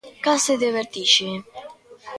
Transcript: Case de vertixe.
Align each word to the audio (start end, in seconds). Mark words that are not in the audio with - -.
Case 0.27 0.53
de 0.63 0.69
vertixe. 0.77 1.29